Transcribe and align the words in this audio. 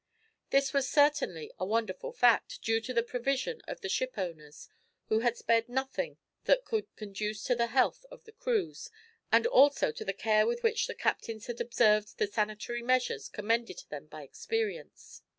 This 0.49 0.73
was 0.73 0.89
certainly 0.89 1.51
a 1.59 1.63
wonderful 1.63 2.11
fact, 2.11 2.63
due 2.63 2.81
to 2.81 2.91
the 2.91 3.03
prevision 3.03 3.61
of 3.67 3.81
the 3.81 3.87
ship 3.87 4.17
owners, 4.17 4.67
who 5.09 5.19
had 5.19 5.37
spared 5.37 5.69
nothing 5.69 6.17
that 6.45 6.65
could 6.65 6.87
conduce 6.95 7.43
to 7.43 7.53
the 7.55 7.67
health 7.67 8.03
of 8.09 8.23
the 8.23 8.31
crews, 8.31 8.89
and 9.31 9.45
also 9.45 9.91
to 9.91 10.03
the 10.03 10.11
care 10.11 10.47
with 10.47 10.63
which 10.63 10.87
the 10.87 10.95
captains 10.95 11.45
had 11.45 11.61
observed 11.61 12.17
the 12.17 12.25
sanitary 12.25 12.81
measures 12.81 13.29
commended 13.29 13.77
to 13.77 13.89
them 13.91 14.07
by 14.07 14.23
experience. 14.23 15.21